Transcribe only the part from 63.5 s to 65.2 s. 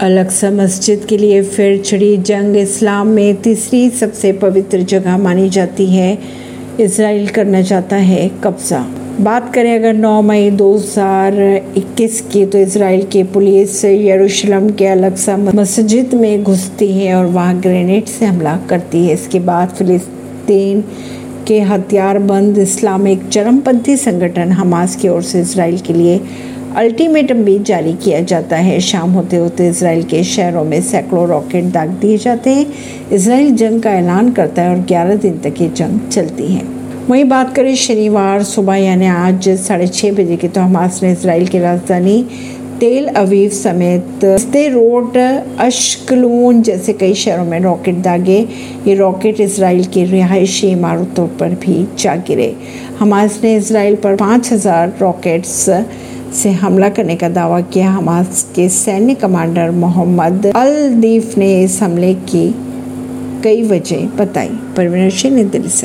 वजह बताई। परवीन